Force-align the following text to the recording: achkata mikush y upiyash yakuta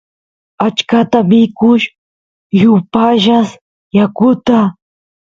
achkata 0.65 1.17
mikush 1.29 1.85
y 2.59 2.63
upiyash 2.75 3.49
yakuta 3.97 4.57